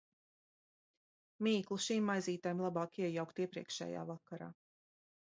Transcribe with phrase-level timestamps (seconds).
[1.47, 4.49] Mīklu šīm maizītēm labāk iejaukt iepriekšējā vakarā.